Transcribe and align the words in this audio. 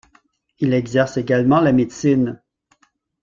Il 0.57 0.73
exerce 0.73 1.17
également 1.17 1.59
la 1.59 1.73
médecine. 1.73 2.41